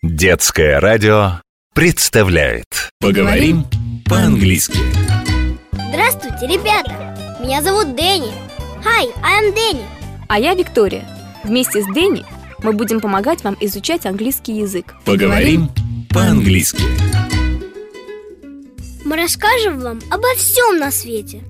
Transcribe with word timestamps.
Детское 0.00 0.78
радио 0.78 1.40
представляет 1.74 2.66
Поговорим 3.00 3.64
по-английски 4.08 4.78
Здравствуйте, 5.72 6.46
ребята! 6.46 7.38
Меня 7.40 7.62
зовут 7.62 7.96
Дэнни. 7.96 8.30
Hi, 8.84 9.12
I'm 9.24 9.52
Дэнни. 9.52 9.84
А 10.28 10.38
я 10.38 10.54
Виктория. 10.54 11.04
Вместе 11.42 11.82
с 11.82 11.86
Дэнни 11.86 12.24
мы 12.62 12.74
будем 12.74 13.00
помогать 13.00 13.42
вам 13.42 13.56
изучать 13.60 14.06
английский 14.06 14.52
язык. 14.52 14.94
Поговорим 15.04 15.68
по-английски 16.10 16.84
Мы 19.04 19.16
расскажем 19.16 19.80
вам 19.80 19.98
обо 20.12 20.32
всем 20.36 20.78
на 20.78 20.92
свете. 20.92 21.42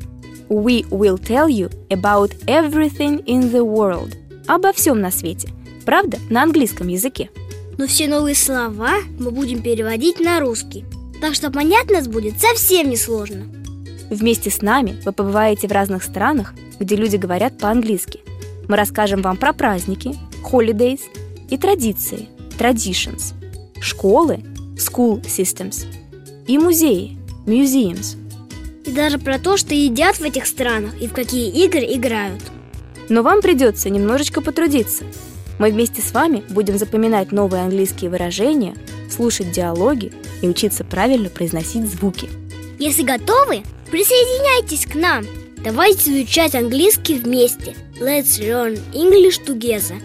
We 0.48 0.88
will 0.88 1.18
tell 1.18 1.50
you 1.50 1.70
about 1.90 2.30
everything 2.46 3.22
in 3.26 3.52
the 3.52 3.60
world. 3.60 4.16
Обо 4.46 4.72
всем 4.72 5.02
на 5.02 5.10
свете. 5.10 5.50
Правда? 5.84 6.16
На 6.30 6.44
английском 6.44 6.88
языке. 6.88 7.28
Но 7.78 7.86
все 7.86 8.08
новые 8.08 8.34
слова 8.34 8.98
мы 9.20 9.30
будем 9.30 9.62
переводить 9.62 10.18
на 10.18 10.40
русский. 10.40 10.84
Так 11.20 11.34
что 11.34 11.50
понять 11.50 11.90
нас 11.90 12.08
будет 12.08 12.40
совсем 12.40 12.90
несложно. 12.90 13.46
Вместе 14.10 14.50
с 14.50 14.62
нами 14.62 15.00
вы 15.04 15.12
побываете 15.12 15.68
в 15.68 15.72
разных 15.72 16.02
странах, 16.02 16.54
где 16.80 16.96
люди 16.96 17.16
говорят 17.16 17.56
по-английски. 17.58 18.20
Мы 18.68 18.76
расскажем 18.76 19.22
вам 19.22 19.36
про 19.36 19.52
праздники, 19.52 20.14
holidays 20.42 21.00
и 21.48 21.56
традиции, 21.56 22.28
traditions, 22.58 23.34
школы, 23.80 24.42
school 24.76 25.22
systems 25.22 25.86
и 26.48 26.58
музеи, 26.58 27.16
museums. 27.46 28.16
И 28.86 28.90
даже 28.90 29.18
про 29.18 29.38
то, 29.38 29.56
что 29.56 29.74
едят 29.74 30.16
в 30.16 30.22
этих 30.22 30.46
странах 30.46 31.00
и 31.00 31.06
в 31.06 31.12
какие 31.12 31.64
игры 31.64 31.84
играют. 31.94 32.42
Но 33.08 33.22
вам 33.22 33.40
придется 33.40 33.88
немножечко 33.88 34.40
потрудиться. 34.40 35.04
Мы 35.58 35.70
вместе 35.70 36.00
с 36.00 36.12
вами 36.12 36.44
будем 36.50 36.78
запоминать 36.78 37.32
новые 37.32 37.64
английские 37.64 38.10
выражения, 38.10 38.74
слушать 39.10 39.50
диалоги 39.50 40.12
и 40.40 40.48
учиться 40.48 40.84
правильно 40.84 41.28
произносить 41.28 41.86
звуки. 41.86 42.28
Если 42.78 43.02
готовы, 43.02 43.62
присоединяйтесь 43.90 44.86
к 44.86 44.94
нам. 44.94 45.24
Давайте 45.56 46.10
изучать 46.12 46.54
английский 46.54 47.14
вместе. 47.14 47.74
Let's 48.00 48.38
learn 48.38 48.78
English 48.92 49.44
together. 49.44 50.00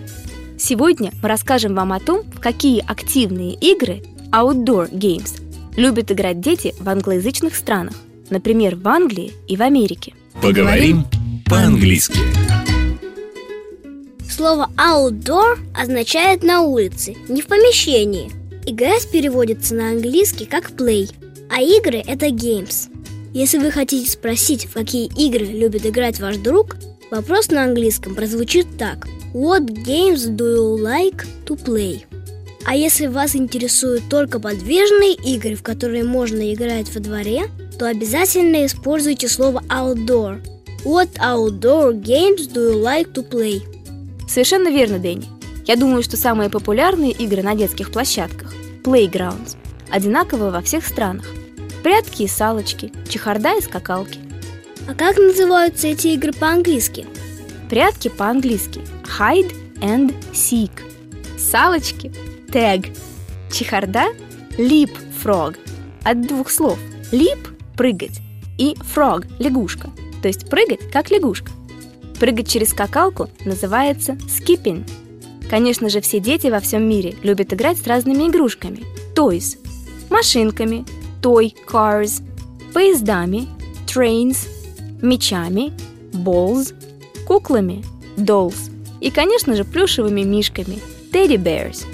Сегодня 0.58 1.11
мы 1.22 1.30
расскажем 1.30 1.75
вам 1.75 1.94
о 1.94 2.00
том, 2.00 2.23
в 2.23 2.39
какие 2.39 2.83
активные 2.89 3.53
игры, 3.53 4.02
outdoor 4.31 4.89
games, 4.91 5.39
любят 5.78 6.11
играть 6.11 6.41
дети 6.41 6.73
в 6.80 6.89
англоязычных 6.89 7.56
странах, 7.56 7.95
например, 8.31 8.75
в 8.75 8.88
Англии 8.88 9.33
и 9.47 9.56
в 9.56 9.61
Америке. 9.61 10.13
Поговорим 10.41 11.06
по-английски 11.45 12.19
Слово 14.36 14.67
outdoor 14.78 15.59
означает 15.76 16.42
на 16.42 16.62
улице, 16.62 17.16
не 17.30 17.44
в 17.44 17.45
помещении. 17.45 18.31
Играть 18.66 19.08
переводится 19.12 19.75
на 19.75 19.90
английский 19.90 20.48
как 20.48 20.72
play, 20.72 21.08
а 21.52 21.62
игры 21.62 22.00
это 22.00 22.30
games. 22.30 22.90
Если 23.31 23.59
вы 23.59 23.70
хотите 23.70 24.09
спросить, 24.09 24.66
в 24.66 24.73
какие 24.73 25.06
игры 25.23 25.45
любит 25.45 25.86
играть 25.86 26.20
ваш 26.20 26.38
друг, 26.38 26.78
вопрос 27.12 27.52
на 27.52 27.64
английском 27.64 28.16
прозвучит 28.16 28.66
так 28.75 29.08
What 29.36 29.67
games 29.67 30.36
do 30.36 30.56
you 30.56 30.78
like 30.80 31.28
to 31.45 31.56
play? 31.56 32.03
А 32.66 32.75
если 32.75 33.06
вас 33.06 33.36
интересуют 33.36 34.09
только 34.09 34.40
подвижные 34.40 35.14
игры, 35.14 35.53
в 35.53 35.62
которые 35.62 36.06
можно 36.06 36.52
играть 36.52 36.92
во 36.95 37.00
дворе, 37.00 37.44
то 37.78 37.86
обязательно 37.86 38.66
используйте 38.66 39.28
слово 39.28 39.62
outdoor. 39.70 40.42
What 40.84 41.12
outdoor 41.20 41.94
games 41.94 42.52
do 42.52 42.72
you 42.72 42.81
like 42.81 43.14
to 43.14 43.30
play? 43.30 43.62
Совершенно 44.34 44.70
верно, 44.70 44.98
Дэнни. 44.98 45.28
Я 45.67 45.76
думаю, 45.76 46.02
что 46.02 46.17
самые 46.17 46.50
популярные 46.50 47.12
игры 47.12 47.44
на 47.44 47.53
детских 47.53 47.92
площадках– 47.92 48.52
playgrounds– 48.84 49.58
одинаковые 49.92 50.50
во 50.50 50.62
всех 50.62 50.88
странах. 50.88 51.28
Прятки 51.84 52.23
и 52.23 52.28
салочки, 52.28 52.92
чехарда 53.08 53.59
и 53.59 53.62
скакалки. 53.62 54.17
А 54.88 54.95
как 54.95 55.18
называются 55.18 55.88
эти 55.88 56.07
игры 56.07 56.34
по-английски? 56.34 57.06
Прятки 57.69 58.07
по-английски– 58.07 58.81
hide 59.19 59.53
and 59.81 60.16
seek. 60.31 60.72
Салочки– 61.38 62.12
tag. 62.47 62.97
Чехарда– 63.52 64.06
leapfrog. 64.57 65.57
От 66.03 66.22
двух 66.22 66.50
слов– 66.50 66.80
leap– 67.12 67.50
прыгать 67.78 68.19
и 68.57 68.74
frog– 68.96 69.28
лягушка, 69.38 69.91
то 70.24 70.28
есть 70.28 70.50
прыгать 70.50 70.91
как 70.91 71.12
лягушка. 71.12 71.52
Прыгать 72.23 72.50
через 72.50 72.69
скакалку 72.69 73.29
называется 73.44 74.13
skipping. 74.29 74.89
Конечно 75.50 75.89
же, 75.89 76.00
все 76.00 76.22
дети 76.22 76.47
во 76.47 76.61
всем 76.61 76.88
мире 76.88 77.17
любят 77.22 77.51
играть 77.51 77.78
с 77.78 77.85
разными 77.85 78.29
игрушками. 78.29 78.85
Toys– 79.13 79.57
машинками, 80.09 80.85
toy 81.22 81.53
cars, 81.67 82.23
поездами, 82.73 83.50
trains, 83.85 84.47
мечами, 85.01 85.73
balls, 86.13 86.73
куклами, 87.28 87.83
dolls 88.16 88.72
и, 89.01 89.12
конечно 89.12 89.57
же, 89.57 89.66
плюшевыми 89.66 90.22
мишками, 90.22 90.79
teddy 91.12 91.35
bears. 91.35 91.85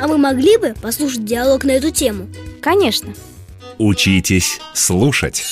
А 0.00 0.08
мы 0.08 0.18
могли 0.18 0.56
бы 0.56 0.74
послушать 0.82 1.24
диалог 1.24 1.62
на 1.62 1.70
эту 1.70 1.92
тему? 1.92 2.26
Конечно. 2.60 3.14
Учитесь 3.78 4.58
слушать 4.74 5.44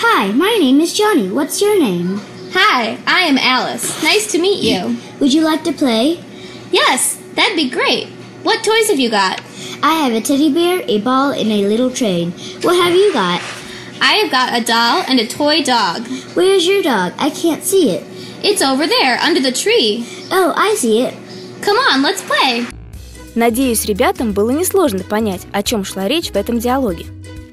Hi, 0.00 0.32
my 0.32 0.58
name 0.58 0.80
is 0.80 0.94
Johnny. 0.94 1.30
What's 1.30 1.60
your 1.60 1.78
name? 1.78 2.18
Hi, 2.53 2.97
I 3.07 3.21
am 3.21 3.37
Alice. 3.37 4.03
Nice 4.03 4.31
to 4.31 4.39
meet 4.39 4.61
you. 4.61 4.97
Would 5.19 5.33
you 5.33 5.41
like 5.41 5.63
to 5.63 5.71
play? 5.71 6.23
Yes, 6.71 7.17
that'd 7.35 7.55
be 7.55 7.69
great. 7.69 8.07
What 8.43 8.63
toys 8.63 8.89
have 8.89 8.99
you 8.99 9.09
got? 9.09 9.41
I 9.83 9.93
have 10.03 10.13
a 10.13 10.21
teddy 10.21 10.51
bear, 10.53 10.83
a 10.87 10.99
ball, 10.99 11.31
and 11.31 11.51
a 11.51 11.67
little 11.67 11.89
train. 11.89 12.31
What 12.61 12.75
have 12.75 12.93
you 12.93 13.13
got? 13.13 13.41
I 14.01 14.13
have 14.21 14.31
got 14.31 14.59
a 14.59 14.63
doll 14.63 15.03
and 15.07 15.19
a 15.19 15.27
toy 15.27 15.63
dog. 15.63 16.07
Where's 16.33 16.67
your 16.67 16.81
dog? 16.81 17.13
I 17.17 17.29
can't 17.29 17.63
see 17.63 17.91
it. 17.91 18.03
It's 18.43 18.61
over 18.61 18.87
there, 18.87 19.19
under 19.19 19.39
the 19.39 19.51
tree. 19.51 20.05
Oh, 20.31 20.53
I 20.55 20.75
see 20.75 21.03
it. 21.03 21.13
Come 21.61 21.77
on, 21.77 22.01
let's 22.01 22.21
play. 22.21 22.65
Надеюсь, 23.35 23.85
ребятам 23.85 24.33
было 24.33 24.49
несложно 24.51 25.03
понять, 25.03 25.41
о 25.53 25.63
чем 25.63 25.85
шла 25.85 26.07
речь 26.07 26.31
в 26.31 26.35
этом 26.35 26.59
диалоге. 26.59 27.05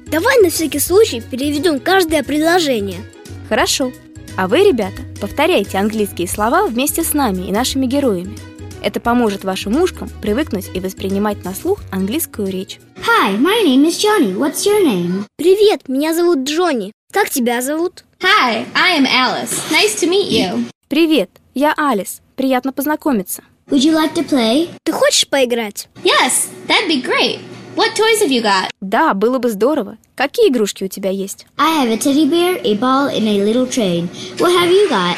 Давай 0.07 0.39
на 0.41 0.49
всякий 0.49 0.79
случай 0.79 1.21
переведем 1.21 1.79
каждое 1.79 2.23
предложение. 2.23 3.05
Хорошо. 3.47 3.91
А 4.36 4.48
вы, 4.48 4.64
ребята, 4.64 5.02
повторяйте 5.20 5.78
английские 5.78 6.26
слова 6.26 6.66
вместе 6.66 7.04
с 7.04 7.14
нами 7.14 7.46
и 7.46 7.52
нашими 7.52 7.86
героями. 7.86 8.36
Это 8.82 8.98
поможет 9.00 9.44
вашим 9.44 9.80
ушкам 9.80 10.10
привыкнуть 10.20 10.70
и 10.74 10.80
воспринимать 10.80 11.44
на 11.44 11.54
слух 11.54 11.80
английскую 11.92 12.50
речь. 12.50 12.80
Hi, 12.96 13.38
my 13.38 13.64
name 13.64 13.86
is 13.86 13.96
Johnny. 13.98 14.36
What's 14.36 14.66
your 14.66 14.84
name? 14.84 15.24
Привет, 15.36 15.88
меня 15.88 16.14
зовут 16.14 16.40
Джонни. 16.40 16.92
Как 17.12 17.30
тебя 17.30 17.62
зовут? 17.62 18.04
Hi, 18.20 18.66
I 18.74 18.98
am 18.98 19.06
Alice. 19.06 19.52
Nice 19.70 19.96
to 20.02 20.08
meet 20.08 20.28
you. 20.30 20.64
Привет, 20.88 21.30
я 21.54 21.72
Алис. 21.76 22.20
Приятно 22.34 22.72
познакомиться. 22.72 23.42
Would 23.70 23.82
you 23.82 23.94
like 23.94 24.14
to 24.14 24.28
play? 24.28 24.68
Ты 24.82 24.92
хочешь 24.92 25.28
поиграть? 25.28 25.88
Yes, 26.02 26.48
that'd 26.66 26.88
be 26.88 27.00
great. 27.02 27.38
What 27.76 27.96
toys 27.96 28.20
have 28.22 28.30
you 28.30 28.40
got? 28.40 28.70
Да, 28.80 29.14
было 29.14 29.38
бы 29.38 29.50
здорово. 29.50 29.98
Какие 30.14 30.48
игрушки 30.48 30.84
у 30.84 30.88
тебя 30.88 31.10
есть? 31.10 31.46
I 31.58 31.84
have 31.84 31.92
a 31.92 31.96
teddy 31.96 32.24
bear, 32.30 32.60
a 32.62 32.74
ball, 32.74 33.08
and 33.08 33.26
a 33.26 33.44
little 33.44 33.68
train. 33.68 34.08
What 34.38 34.52
have 34.54 34.70
you 34.70 34.88
got? 34.88 35.16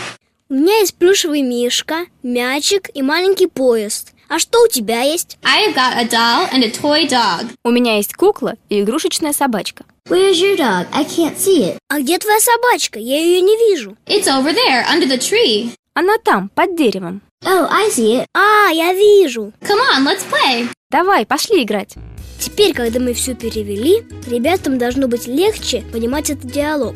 У 0.49 0.55
меня 0.55 0.78
есть 0.78 0.94
плюшевый 0.94 1.43
мишка, 1.43 2.06
мячик 2.22 2.89
и 2.94 3.03
маленький 3.03 3.47
поезд. 3.47 4.12
А 4.28 4.39
что 4.39 4.62
у 4.65 4.69
тебя 4.69 5.03
есть? 5.03 5.37
I 5.44 5.69
have 5.69 5.75
got 5.75 5.99
a 5.99 6.05
doll 6.09 6.50
and 6.50 6.65
a 6.65 6.71
toy 6.71 7.06
dog. 7.06 7.47
У 7.62 7.71
меня 7.71 7.97
есть 7.97 8.15
кукла 8.15 8.55
и 8.71 8.81
игрушечная 8.81 9.34
собачка. 9.34 9.84
Where's 10.09 10.41
your 10.41 10.56
dog? 10.56 10.87
I 10.93 11.05
can't 11.05 11.37
see 11.37 11.75
it. 11.75 11.78
А 11.88 12.00
где 12.00 12.19
твоя 12.19 12.41
собачка? 12.41 12.99
Я 12.99 13.19
ее 13.19 13.43
не 13.43 13.56
вижу. 13.69 13.99
It's 14.06 14.28
over 14.28 14.55
there, 14.55 14.83
under 14.91 15.06
the 15.06 15.19
tree. 15.19 15.73
Она 15.93 16.17
там, 16.25 16.49
под 16.55 16.75
деревом. 16.75 17.21
Oh, 17.44 17.69
I 17.71 17.91
see 17.91 18.23
it. 18.23 18.27
А, 18.33 18.71
я 18.71 18.94
вижу. 18.94 19.53
Come 19.61 19.81
on, 19.94 20.06
let's 20.06 20.25
play. 20.31 20.69
Давай, 20.91 21.27
пошли 21.27 21.62
играть. 21.62 21.97
Теперь, 22.38 22.73
когда 22.75 23.00
мы 23.00 23.15
все 23.15 23.35
перевели, 23.35 24.05
ребятам 24.27 24.79
должно 24.79 25.09
быть 25.09 25.27
легче 25.27 25.83
понимать 25.93 26.31
этот 26.31 26.50
диалог. 26.50 26.94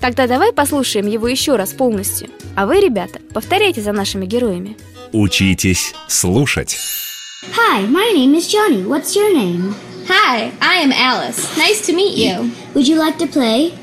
Тогда 0.00 0.26
давай 0.26 0.52
послушаем 0.52 1.06
его 1.06 1.28
еще 1.28 1.56
раз 1.56 1.72
полностью. 1.72 2.28
А 2.56 2.66
вы, 2.66 2.80
ребята, 2.80 3.20
повторяйте 3.32 3.80
за 3.80 3.92
нашими 3.92 4.26
героями. 4.26 4.76
Учитесь 5.12 5.94
слушать 6.08 6.76
Hi, 7.52 7.86
my 7.86 8.12
name 8.14 8.34
is 8.34 8.48
Johnny. 8.48 8.82
What's 8.84 9.14
your 9.14 9.32
name? 9.34 9.74
Hi, 10.08 10.50
I 10.60 10.82
am 10.82 10.92
Alice. 10.92 11.56
Nice 11.56 11.86
to 11.86 11.94
meet 11.94 12.16
you. 12.16 12.50
Would 12.74 12.88
you 12.88 12.98
like 12.98 13.18
to 13.18 13.26
play? 13.26 13.74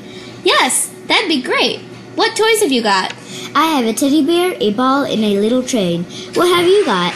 Yes, 0.44 0.90
that'd 1.06 1.28
be 1.28 1.40
great. 1.42 1.80
What 2.16 2.36
toys 2.36 2.60
have 2.60 2.72
you 2.72 2.82
got? 2.82 3.14
I 3.54 3.66
have 3.76 3.86
a 3.86 3.92
teddy 3.92 4.24
bear, 4.24 4.54
a 4.60 4.72
ball, 4.72 5.04
and 5.04 5.24
a 5.24 5.40
little 5.40 5.62
train. 5.62 6.04
What 6.34 6.48
have 6.48 6.66
you 6.66 6.84
got? 6.84 7.14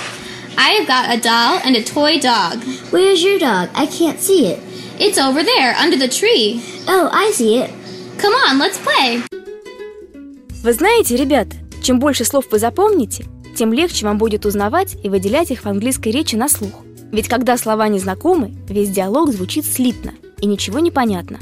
I 0.58 0.70
have 0.78 0.86
got 0.86 1.10
a 1.10 1.20
doll 1.20 1.60
and 1.64 1.76
a 1.76 1.82
toy 1.82 2.18
dog. 2.18 2.62
Where's 2.90 3.22
your 3.22 3.38
dog? 3.38 3.68
I 3.74 3.86
can't 3.86 4.18
see 4.18 4.46
it. 4.46 4.60
It's 4.98 5.18
over 5.18 5.42
there, 5.42 5.74
under 5.76 5.98
the 5.98 6.08
tree. 6.08 6.62
Oh, 6.88 7.10
I 7.12 7.30
see 7.32 7.58
it. 7.58 7.70
Come 8.18 8.32
on, 8.32 8.58
let's 8.58 8.78
play. 8.78 9.22
Вы 10.62 10.72
знаете, 10.72 11.16
ребята, 11.16 11.56
чем 11.82 11.98
больше 11.98 12.24
слов 12.24 12.46
вы 12.50 12.58
запомните, 12.58 13.26
тем 13.54 13.72
легче 13.72 14.06
вам 14.06 14.16
будет 14.16 14.46
узнавать 14.46 14.96
и 15.04 15.10
выделять 15.10 15.50
их 15.50 15.62
в 15.62 15.66
английской 15.66 16.08
речи 16.08 16.36
на 16.36 16.48
слух. 16.48 16.72
Ведь 17.12 17.28
когда 17.28 17.58
слова 17.58 17.86
не 17.88 17.98
знакомы, 17.98 18.56
весь 18.68 18.90
диалог 18.90 19.32
звучит 19.32 19.66
слитно 19.66 20.14
и 20.40 20.46
ничего 20.46 20.78
не 20.78 20.90
понятно. 20.90 21.38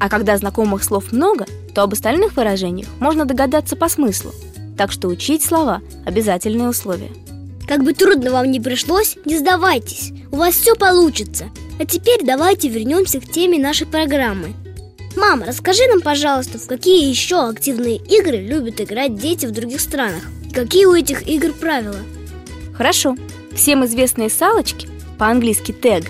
А 0.00 0.08
когда 0.08 0.36
знакомых 0.36 0.82
слов 0.82 1.12
много, 1.12 1.46
то 1.74 1.82
об 1.82 1.92
остальных 1.92 2.36
выражениях 2.36 2.88
можно 2.98 3.24
догадаться 3.24 3.76
по 3.76 3.88
смыслу. 3.88 4.32
Так 4.76 4.90
что 4.92 5.08
учить 5.08 5.44
слова– 5.44 5.80
обязательное 6.04 6.68
условие. 6.68 7.10
Как 7.68 7.84
бы 7.84 7.92
трудно 7.92 8.30
вам 8.30 8.50
ни 8.50 8.58
пришлось, 8.58 9.16
не 9.26 9.36
сдавайтесь, 9.36 10.12
у 10.32 10.36
вас 10.36 10.54
все 10.54 10.74
получится. 10.74 11.50
А 11.78 11.84
теперь 11.84 12.24
давайте 12.24 12.68
вернемся 12.68 13.20
к 13.20 13.30
теме 13.30 13.58
нашей 13.58 13.86
программы. 13.86 14.54
Мама, 15.16 15.44
расскажи 15.44 15.82
нам, 15.86 16.00
пожалуйста, 16.00 16.58
в 16.58 16.66
какие 16.66 17.06
еще 17.06 17.46
активные 17.46 17.96
игры 17.96 18.38
любят 18.38 18.80
играть 18.80 19.16
дети 19.16 19.44
в 19.44 19.50
других 19.50 19.82
странах? 19.82 20.22
И 20.48 20.54
какие 20.54 20.86
у 20.86 20.94
этих 20.94 21.28
игр 21.28 21.52
правила? 21.52 21.98
Хорошо. 22.74 23.16
Всем 23.54 23.84
известные 23.84 24.30
салочки, 24.30 24.88
по-английски 25.18 25.72
тег, 25.72 26.04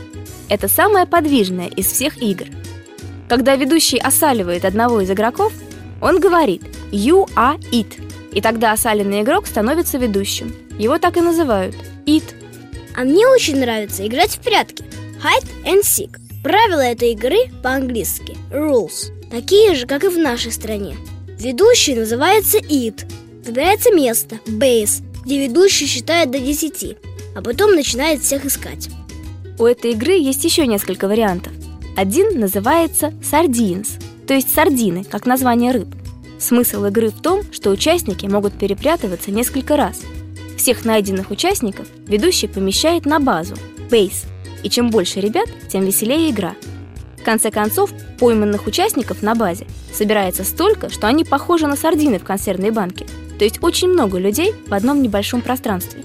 это 0.49 0.69
самая 0.69 1.06
подвижная 1.06 1.66
из 1.69 1.87
всех 1.87 2.22
игр. 2.22 2.46
Когда 3.28 3.56
ведущий 3.56 3.99
осаливает 3.99 4.64
одного 4.64 5.00
из 5.00 5.11
игроков, 5.11 5.52
он 6.00 6.20
говорит 6.20 6.62
«You 6.93 7.28
are 7.34 7.58
it», 7.72 8.00
и 8.32 8.40
тогда 8.40 8.72
осаленный 8.72 9.22
игрок 9.22 9.46
становится 9.46 9.99
ведущим. 9.99 10.54
Его 10.78 10.98
так 10.98 11.16
и 11.16 11.20
называют– 11.20 11.75
it. 12.06 12.25
А 12.96 13.04
мне 13.04 13.26
очень 13.26 13.58
нравится 13.58 14.06
играть 14.06 14.36
в 14.36 14.40
прятки. 14.40 14.84
Hide 15.22 15.46
and 15.64 15.82
Seek. 15.82 16.16
Правила 16.42 16.80
этой 16.80 17.12
игры 17.12 17.36
по-английски 17.62 18.36
Rules. 18.50 19.12
Такие 19.30 19.75
же, 19.75 19.86
как 19.86 20.04
и 20.04 20.08
в 20.08 20.16
нашей 20.16 20.52
стране. 20.52 20.96
Ведущий 21.38 21.94
называется 21.94 22.58
it 22.58 23.04
Выбирается 23.44 23.92
место 23.92 24.40
Base 24.46 25.02
Где 25.25 25.46
ведущий 25.46 25.86
считает 25.86 26.32
до 26.32 26.40
10 26.40 26.96
А 27.36 27.42
потом 27.42 27.75
начинает 27.75 28.22
всех 28.22 28.44
искать. 28.44 28.88
У 29.58 29.64
этой 29.64 29.92
игры 29.92 30.14
есть 30.14 30.44
еще 30.44 30.66
несколько 30.66 31.06
вариантов. 31.06 31.52
Один 31.96 32.40
называется 32.40 33.12
Sardines 33.22 33.88
То 34.26 34.34
есть 34.34 34.52
сардины, 34.52 35.04
как 35.04 35.26
название 35.26 35.72
рыб. 35.72 35.88
Смысл 36.40 36.84
игры 36.86 37.10
в 37.10 37.20
том, 37.20 37.42
что 37.52 37.70
участники 37.70 38.26
могут 38.26 38.58
перепрятываться 38.58 39.30
несколько 39.30 39.76
раз– 39.76 40.00
всех 40.58 40.84
найденных 40.84 41.31
участников 41.31 41.87
ведущий 42.06 42.49
помещает 42.49 43.06
на 43.06 43.20
базу– 43.20 43.56
бейс, 43.90 44.25
и 44.62 44.69
чем 44.69 44.90
больше 44.90 45.20
ребят, 45.20 45.49
тем 45.69 45.84
веселее 45.84 46.31
игра. 46.31 46.55
В 47.19 47.22
конце 47.25 47.50
концов, 47.50 47.90
пойманных 48.19 48.66
участников 48.66 49.22
на 49.22 49.34
базе 49.34 49.66
собирается 49.93 50.44
столько, 50.44 50.90
что 50.90 51.06
они 51.06 51.25
похожи 51.25 51.66
на 51.66 51.76
сардины 51.76 52.19
в 52.19 52.25
консервной 52.25 52.70
банке, 52.70 53.06
то 53.38 53.44
есть 53.44 53.62
очень 53.62 53.88
много 53.88 54.19
людей 54.19 54.55
в 54.66 54.75
одном 54.75 55.02
небольшом 55.02 55.40
пространстве. 55.40 56.05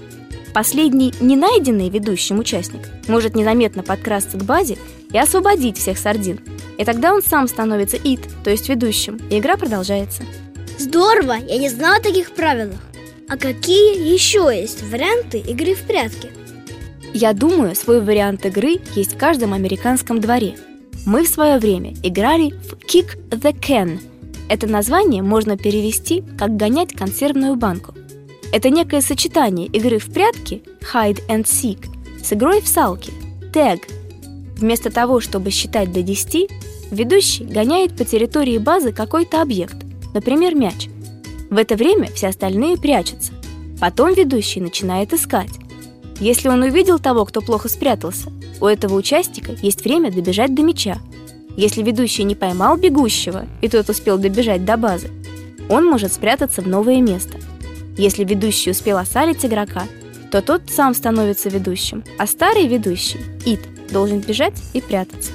Последний 0.52 1.12
не 1.20 1.36
найденный 1.36 1.88
ведущим 1.88 2.38
участник 2.38 2.82
может 3.08 3.34
незаметно 3.34 3.82
подкрасться 3.82 4.38
к 4.38 4.44
базе 4.44 4.78
и 5.12 5.18
освободить 5.18 5.78
всех 5.78 5.98
сардин. 5.98 6.40
И 6.78 6.84
тогда 6.84 7.12
он 7.12 7.22
сам 7.22 7.48
становится 7.48 7.96
ит, 7.96 8.20
то 8.44 8.50
есть 8.50 8.68
ведущим, 8.68 9.18
и 9.30 9.38
игра 9.38 9.56
продолжается. 9.56 10.22
Здорово! 10.78 11.34
Я 11.34 11.58
не 11.58 11.68
знала 11.68 11.96
о 11.96 12.02
таких 12.02 12.32
правилах. 12.32 12.78
А 13.26 13.36
какие 13.38 14.12
еще 14.12 14.50
есть 14.54 14.82
варианты 14.82 15.38
игры 15.38 15.74
в 15.74 15.82
прятки? 15.82 16.30
Я 17.14 17.32
думаю, 17.32 17.74
свой 17.74 18.02
вариант 18.02 18.44
игры 18.44 18.80
есть 18.94 19.14
в 19.14 19.16
каждом 19.16 19.54
американском 19.54 20.20
дворе. 20.20 20.56
Мы 21.06 21.24
в 21.24 21.28
свое 21.28 21.58
время 21.58 21.94
играли 22.02 22.50
в 22.50 22.74
Kick 22.74 23.16
the 23.30 23.58
Can. 23.58 24.00
Это 24.48 24.66
название 24.66 25.22
можно 25.22 25.56
перевести 25.56 26.22
как 26.36 26.56
«гонять 26.56 26.92
консервную 26.92 27.56
банку». 27.56 27.94
Это 28.52 28.68
некое 28.68 29.00
сочетание 29.00 29.68
игры 29.68 29.98
в 29.98 30.12
прятки 30.12 30.62
Hide 30.92 31.26
and 31.28 31.44
Seek 31.44 31.86
с 32.22 32.32
игрой 32.32 32.60
в 32.60 32.68
салки 32.68 33.12
Tag. 33.52 33.80
Вместо 34.56 34.90
того, 34.90 35.20
чтобы 35.20 35.50
считать 35.50 35.92
до 35.92 36.02
10, 36.02 36.50
ведущий 36.90 37.44
гоняет 37.44 37.96
по 37.96 38.04
территории 38.04 38.58
базы 38.58 38.92
какой-то 38.92 39.40
объект, 39.40 39.76
например, 40.12 40.54
мяч. 40.54 40.88
В 41.50 41.56
это 41.56 41.76
время 41.76 42.08
все 42.14 42.28
остальные 42.28 42.78
прячутся. 42.78 43.32
Потом 43.80 44.14
ведущий 44.14 44.60
начинает 44.60 45.12
искать. 45.12 45.50
Если 46.20 46.48
он 46.48 46.62
увидел 46.62 46.98
того, 46.98 47.24
кто 47.24 47.40
плохо 47.40 47.68
спрятался, 47.68 48.32
у 48.60 48.66
этого 48.66 48.94
участника 48.94 49.52
есть 49.62 49.84
время 49.84 50.12
добежать 50.12 50.54
до 50.54 50.62
мяча. 50.62 50.98
Если 51.56 51.82
ведущий 51.82 52.24
не 52.24 52.34
поймал 52.34 52.76
бегущего, 52.76 53.46
и 53.60 53.68
тот 53.68 53.88
успел 53.88 54.18
добежать 54.18 54.64
до 54.64 54.76
базы, 54.76 55.10
он 55.68 55.86
может 55.86 56.12
спрятаться 56.12 56.62
в 56.62 56.68
новое 56.68 57.00
место. 57.00 57.38
Если 57.96 58.24
ведущий 58.24 58.70
успел 58.70 58.98
осалить 58.98 59.44
игрока, 59.44 59.86
то 60.30 60.42
тот 60.42 60.62
сам 60.68 60.94
становится 60.94 61.48
ведущим, 61.48 62.02
а 62.18 62.26
старый 62.26 62.66
ведущий, 62.66 63.20
Ит, 63.44 63.60
должен 63.90 64.18
бежать 64.18 64.54
и 64.72 64.80
прятаться. 64.80 65.30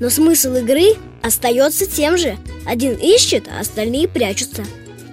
Но 0.00 0.10
смысл 0.10 0.54
игры 0.56 0.96
остается 1.22 1.86
тем 1.86 2.16
же. 2.18 2.36
Один 2.66 2.94
ищет, 2.94 3.44
а 3.48 3.60
остальные 3.60 4.08
прячутся. 4.08 4.64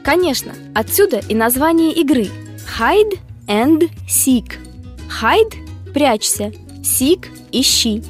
Конечно, 0.05 0.53
отсюда 0.75 1.19
и 1.27 1.33
название 1.33 1.91
игры 1.91 2.29
Hide 2.79 3.17
and 3.47 3.89
Seek. 4.07 4.53
Hide– 5.19 5.55
прячься, 5.95 6.53
Seek– 6.83 7.25
ищи. 7.51 8.03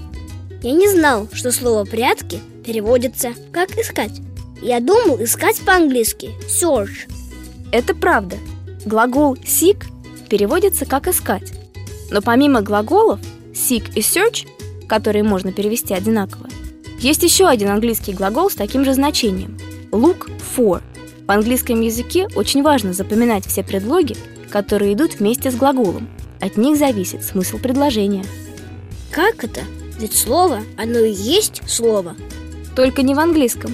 Я 0.62 0.74
не 0.74 0.90
знал, 0.90 1.30
что 1.32 1.54
слово 1.54 1.86
«прятки» 1.86 2.42
переводится 2.66 3.30
как 3.54 3.78
«искать». 3.78 4.20
Я 4.62 4.82
думал 4.82 5.24
искать 5.24 5.62
по-английски 5.62 6.32
«search». 6.50 7.10
Это 7.72 7.96
правда. 7.96 8.36
Глагол 8.86 9.36
seek 9.36 9.86
переводится 10.28 10.86
как 10.86 11.08
«искать». 11.08 11.54
Но 12.12 12.22
помимо 12.22 12.62
глаголов 12.62 13.22
seek 13.54 13.94
и 13.96 14.02
search, 14.02 14.48
которые 14.88 15.24
можно 15.24 15.54
перевести 15.54 15.94
одинаково, 15.94 16.50
есть 17.00 17.24
еще 17.24 17.48
один 17.48 17.70
английский 17.70 18.12
глагол 18.12 18.50
с 18.50 18.56
таким 18.56 18.84
же 18.84 18.94
значением– 18.94 19.58
look 19.92 20.30
for– 20.58 20.82
в 21.28 21.32
английском 21.32 21.82
языке 21.82 22.28
очень 22.36 22.62
важно 22.62 22.94
запоминать 22.94 23.48
все 23.48 23.64
предлоги, 23.64 24.16
которые 24.52 24.94
идут 24.94 25.16
вместе 25.16 25.50
с 25.50 25.56
глаголом. 25.56 26.08
От 26.40 26.56
них 26.56 26.78
зависит 26.78 27.24
смысл 27.24 27.58
предложения. 27.58 28.24
Как 29.10 29.44
это? 29.44 29.62
Ведь 29.98 30.16
слово, 30.16 30.62
оно 30.78 31.00
и 31.00 31.12
есть 31.12 31.64
слово. 31.68 32.16
Только 32.76 33.02
не 33.02 33.16
в 33.16 33.20
английском. 33.20 33.74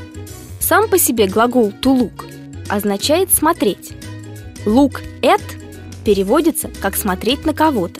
Сам 0.59 0.88
по 0.88 0.98
себе 0.98 1.27
глагол 1.27 1.74
to 1.81 2.00
look 2.00 2.25
означает 2.69 3.33
смотреть. 3.33 3.92
Look 4.65 5.01
at 5.21 5.42
переводится 6.06 6.69
как 6.81 6.95
смотреть 6.95 7.45
на 7.45 7.54
кого-то. 7.54 8.00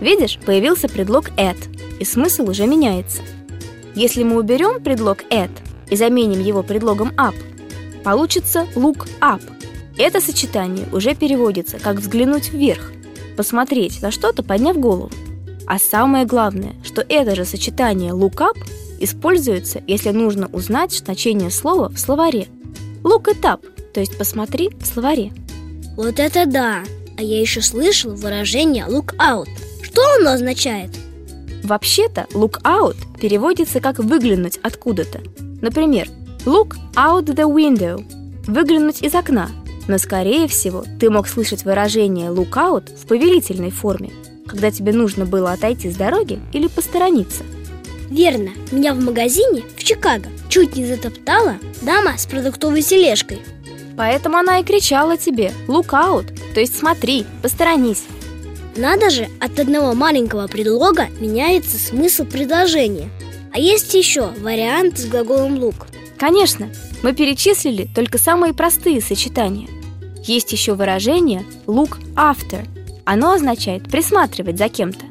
Видишь, 0.00 0.38
появился 0.44 0.88
предлог 0.88 1.30
at, 1.38 1.56
и 1.98 2.04
смысл 2.04 2.50
уже 2.50 2.66
меняется. 2.66 3.22
Если 3.94 4.22
мы 4.22 4.38
уберем 4.38 4.82
предлог 4.82 5.22
at 5.30 5.50
и 5.88 5.96
заменим 5.96 6.42
его 6.42 6.62
предлогом 6.62 7.10
up– 7.16 7.34
Получится 8.04 8.66
look 8.74 9.08
up. 9.20 9.42
Это 9.98 10.20
сочетание 10.20 10.86
уже 10.92 11.14
переводится 11.14 11.78
как 11.78 11.96
взглянуть 11.96 12.52
вверх, 12.52 12.92
посмотреть 13.36 14.02
на 14.02 14.10
что-то, 14.10 14.42
подняв 14.42 14.78
голову. 14.78 15.10
А 15.66 15.78
самое 15.78 16.24
главное, 16.24 16.74
что 16.84 17.04
это 17.08 17.34
же 17.34 17.44
сочетание 17.44 18.12
look 18.12 18.36
up 18.36 18.58
используется, 18.98 19.82
если 19.86 20.10
нужно 20.10 20.48
узнать 20.48 20.92
значение 20.92 21.50
слова 21.50 21.88
в 21.88 21.98
словаре. 21.98 22.48
Look 23.02 23.24
it 23.24 23.42
up, 23.42 23.64
то 23.92 24.00
есть 24.00 24.16
посмотри 24.16 24.70
в 24.80 24.86
словаре. 24.86 25.32
Вот 25.96 26.18
это 26.18 26.46
да! 26.46 26.82
А 27.18 27.22
я 27.22 27.40
еще 27.40 27.60
слышал 27.60 28.14
выражение 28.14 28.86
look 28.88 29.14
out. 29.18 29.48
Что 29.82 30.02
оно 30.18 30.32
означает? 30.32 30.90
Вообще-то 31.62 32.26
look 32.32 32.60
out 32.62 32.96
переводится 33.20 33.80
как 33.80 33.98
выглянуть 33.98 34.58
откуда-то. 34.62 35.20
Например, 35.60 36.08
Look 36.44 36.74
out 36.96 37.26
the 37.26 37.48
window– 37.48 38.04
выглянуть 38.48 39.00
из 39.00 39.14
окна. 39.14 39.48
Но, 39.86 39.96
скорее 39.96 40.48
всего, 40.48 40.84
ты 40.98 41.08
мог 41.08 41.28
слышать 41.28 41.64
выражение 41.64 42.30
look 42.30 42.54
out 42.54 42.92
в 42.96 43.06
повелительной 43.06 43.70
форме, 43.70 44.10
когда 44.48 44.72
тебе 44.72 44.92
нужно 44.92 45.24
было 45.24 45.52
отойти 45.52 45.88
с 45.88 45.94
дороги 45.94 46.40
или 46.52 46.66
посторониться. 46.66 47.44
Верно, 48.10 48.50
меня 48.72 48.92
в 48.92 48.98
магазине 48.98 49.62
в 49.76 49.84
Чикаго 49.84 50.30
чуть 50.48 50.74
не 50.74 50.84
затоптала 50.84 51.58
дама 51.80 52.18
с 52.18 52.26
продуктовой 52.26 52.82
тележкой. 52.82 53.38
Поэтому 53.96 54.36
она 54.36 54.58
и 54.58 54.64
кричала 54.64 55.16
тебе 55.16 55.52
look 55.68 55.90
out, 55.90 56.26
то 56.54 56.58
есть 56.60 56.76
смотри, 56.76 57.24
посторонись. 57.40 58.02
Надо 58.74 59.10
же, 59.10 59.28
от 59.38 59.60
одного 59.60 59.94
маленького 59.94 60.48
предлога 60.48 61.06
меняется 61.20 61.78
смысл 61.78 62.24
предложения. 62.24 63.10
А 63.52 63.60
есть 63.60 63.94
еще 63.94 64.32
вариант 64.40 64.98
с 64.98 65.06
глаголом 65.06 65.54
look– 65.54 65.86
Конечно, 66.22 66.68
мы 67.02 67.14
перечислили 67.14 67.88
только 67.92 68.16
самые 68.16 68.54
простые 68.54 69.00
сочетания. 69.00 69.68
Есть 70.22 70.52
еще 70.52 70.74
выражение 70.74 71.44
look 71.66 71.98
after. 72.14 72.64
Оно 73.04 73.32
означает 73.32 73.90
присматривать 73.90 74.56
за 74.56 74.68
кем-то. 74.68 75.04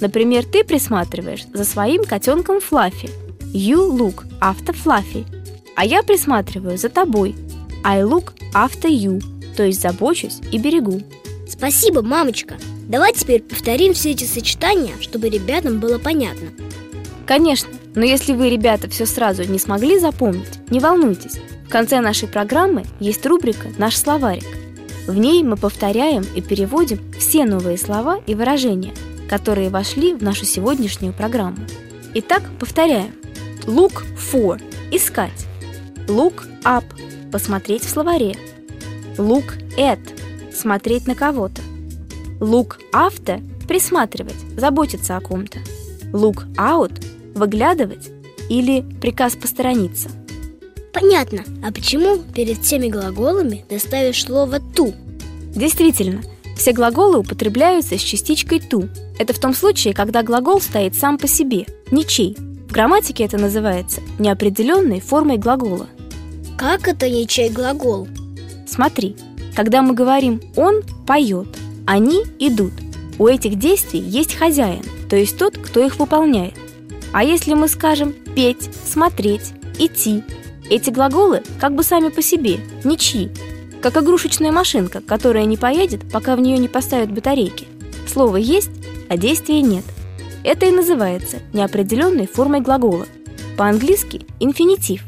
Например, 0.00 0.44
ты 0.44 0.62
присматриваешь 0.62 1.46
за 1.52 1.64
своим 1.64 2.04
котенком 2.04 2.60
Флаффи. 2.60 3.10
You 3.52 3.90
look 3.90 4.24
after 4.40 4.72
Fluffy. 4.72 5.26
А 5.74 5.84
я 5.84 6.04
присматриваю 6.04 6.78
за 6.78 6.90
тобой. 6.90 7.34
I 7.82 8.02
look 8.02 8.32
after 8.54 8.88
you, 8.88 9.20
то 9.56 9.64
есть 9.64 9.80
забочусь 9.80 10.38
и 10.52 10.58
берегу. 10.58 11.02
Спасибо, 11.48 12.02
мамочка. 12.02 12.54
Давай 12.86 13.12
теперь 13.12 13.42
повторим 13.42 13.94
все 13.94 14.12
эти 14.12 14.22
сочетания, 14.22 14.94
чтобы 15.00 15.28
ребятам 15.28 15.80
было 15.80 15.98
понятно. 15.98 16.50
Конечно, 17.26 17.68
но 17.94 18.04
если 18.04 18.32
вы, 18.32 18.48
ребята, 18.48 18.88
все 18.88 19.06
сразу 19.06 19.44
не 19.44 19.58
смогли 19.58 19.98
запомнить, 19.98 20.70
не 20.70 20.80
волнуйтесь. 20.80 21.38
В 21.66 21.68
конце 21.68 22.00
нашей 22.00 22.28
программы 22.28 22.84
есть 23.00 23.24
рубрика 23.26 23.68
«Наш 23.78 23.96
словарик». 23.96 24.46
В 25.06 25.16
ней 25.16 25.42
мы 25.42 25.56
повторяем 25.56 26.24
и 26.34 26.40
переводим 26.40 27.00
все 27.18 27.44
новые 27.44 27.76
слова 27.76 28.20
и 28.26 28.34
выражения, 28.34 28.94
которые 29.28 29.68
вошли 29.68 30.14
в 30.14 30.22
нашу 30.22 30.44
сегодняшнюю 30.44 31.12
программу. 31.12 31.58
Итак, 32.14 32.42
повторяем. 32.58 33.12
Look 33.64 34.02
for– 34.16 34.60
искать. 34.90 35.46
Look 36.06 36.46
up– 36.64 36.84
посмотреть 37.32 37.84
в 37.84 37.90
словаре. 37.90 38.36
Look 39.16 39.58
at– 39.76 40.00
смотреть 40.54 41.06
на 41.06 41.14
кого-то. 41.14 41.62
Look 42.40 42.78
after– 42.92 43.42
присматривать, 43.68 44.36
заботиться 44.56 45.16
о 45.16 45.20
ком-то. 45.20 45.58
Look 46.12 46.46
out– 46.56 46.92
выглядывать 47.34 48.10
или 48.48 48.84
приказ 49.00 49.34
посторониться. 49.34 50.10
Понятно. 50.92 51.44
А 51.66 51.72
почему 51.72 52.18
перед 52.18 52.58
всеми 52.58 52.88
глаголами 52.88 53.64
ты 53.68 53.78
ставишь 53.78 54.24
слово 54.24 54.60
«ту»? 54.60 54.92
Действительно, 55.54 56.22
все 56.56 56.72
глаголы 56.72 57.18
употребляются 57.18 57.98
с 57.98 58.00
частичкой 58.00 58.60
«ту». 58.60 58.88
Это 59.18 59.32
в 59.32 59.38
том 59.38 59.54
случае, 59.54 59.94
когда 59.94 60.22
глагол 60.22 60.60
стоит 60.60 60.94
сам 60.94 61.18
по 61.18 61.26
себе, 61.26 61.66
ничей. 61.90 62.36
В 62.68 62.72
грамматике 62.72 63.24
это 63.24 63.38
называется 63.38 64.00
неопределенной 64.18 65.00
формой 65.00 65.38
глагола. 65.38 65.88
Как 66.56 66.88
это 66.88 67.08
ничей 67.08 67.50
глагол? 67.50 68.08
Смотри, 68.66 69.16
когда 69.54 69.82
мы 69.82 69.94
говорим 69.94 70.40
«он 70.56 70.82
поет», 71.06 71.48
«они 71.86 72.22
идут», 72.38 72.72
у 73.18 73.26
этих 73.28 73.58
действий 73.58 74.00
есть 74.00 74.34
хозяин, 74.34 74.82
то 75.08 75.16
есть 75.16 75.36
тот, 75.36 75.56
кто 75.58 75.84
их 75.84 75.98
выполняет. 75.98 76.54
А 77.12 77.24
если 77.24 77.54
мы 77.54 77.68
скажем 77.68 78.14
«петь», 78.34 78.70
«смотреть», 78.84 79.52
«идти», 79.78 80.22
эти 80.70 80.90
глаголы 80.90 81.42
как 81.60 81.74
бы 81.74 81.82
сами 81.82 82.08
по 82.08 82.22
себе, 82.22 82.60
ничьи, 82.84 83.30
как 83.82 83.96
игрушечная 83.96 84.52
машинка, 84.52 85.00
которая 85.00 85.44
не 85.44 85.56
поедет, 85.56 86.10
пока 86.10 86.36
в 86.36 86.40
нее 86.40 86.56
не 86.56 86.68
поставят 86.68 87.12
батарейки. 87.12 87.66
Слово 88.10 88.36
«есть», 88.36 88.70
а 89.08 89.16
действия 89.16 89.60
нет. 89.60 89.84
Это 90.44 90.66
и 90.66 90.70
называется 90.70 91.38
неопределенной 91.52 92.26
формой 92.26 92.60
глагола. 92.60 93.06
По-английски– 93.58 94.26
инфинитив. 94.40 95.02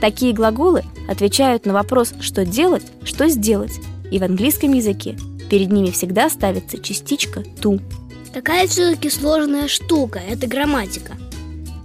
Такие 0.00 0.32
глаголы 0.32 0.84
отвечают 1.08 1.66
на 1.66 1.72
вопрос 1.72 2.12
«что 2.20 2.44
делать», 2.44 2.84
«что 3.02 3.28
сделать», 3.28 3.80
и 4.10 4.18
в 4.18 4.22
английском 4.22 4.72
языке 4.72 5.16
перед 5.50 5.72
ними 5.72 5.90
всегда 5.90 6.30
ставится 6.30 6.78
частичка 6.78 7.42
«ту». 7.60 7.80
Какая 8.32 8.66
все-таки 8.66 9.10
сложная 9.10 9.68
штука– 9.68 10.20
это 10.30 10.46
грамматика. 10.46 11.16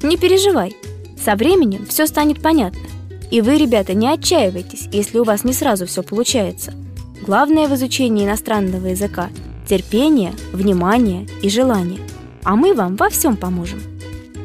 Не 0.03 0.17
переживай, 0.17 0.75
со 1.23 1.35
временем 1.35 1.85
все 1.87 2.07
станет 2.07 2.41
понятно. 2.41 2.81
И 3.31 3.41
вы, 3.41 3.57
ребята, 3.57 3.93
не 3.93 4.07
отчаивайтесь, 4.07 4.87
если 4.91 5.19
у 5.19 5.23
вас 5.23 5.43
не 5.43 5.53
сразу 5.53 5.85
все 5.85 6.03
получается. 6.03 6.73
Главное 7.21 7.67
в 7.67 7.75
изучении 7.75 8.25
иностранного 8.25 8.87
языка– 8.87 9.29
терпение, 9.67 10.33
внимание 10.53 11.27
и 11.41 11.49
желание. 11.49 11.99
А 12.43 12.55
мы 12.55 12.73
вам 12.73 12.95
во 12.95 13.09
всем 13.09 13.35
поможем. 13.35 13.81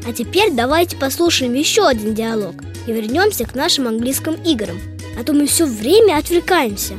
А 0.06 0.12
теперь 0.12 0.52
давайте 0.52 0.96
послушаем 0.96 1.54
еще 1.54 1.86
один 1.86 2.14
диалог 2.14 2.56
и 2.86 2.92
вернемся 2.92 3.44
к 3.44 3.54
нашим 3.54 3.86
английским 3.86 4.34
играм. 4.44 4.78
А 5.18 5.22
то 5.22 5.32
мы 5.32 5.46
все 5.46 5.66
время 5.66 6.18
отвлекаемся. 6.18 6.94